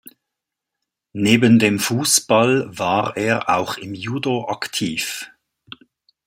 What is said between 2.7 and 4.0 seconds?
war er auch im